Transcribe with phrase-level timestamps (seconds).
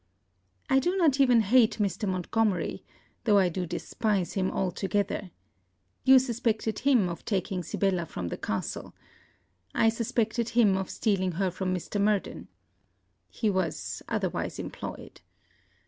[0.67, 2.09] I do not even hate Mr.
[2.09, 2.83] Montgomery;
[3.25, 5.29] though I do despise him altogether.
[6.05, 8.95] You suspected him of taking Sibella from the castle.
[9.75, 12.01] I suspected him of stealing her from Mr.
[12.01, 12.47] Murden.
[13.29, 15.21] He was otherwise employed.